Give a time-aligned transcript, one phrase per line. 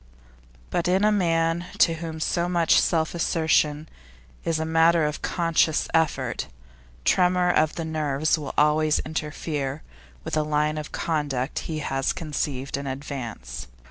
[0.71, 3.87] But in a man to whom such self assertion
[4.43, 6.47] is a matter of conscious effort,
[7.05, 9.83] tremor of the nerves will always interfere
[10.23, 13.67] with the line of conduct he has conceived in advance.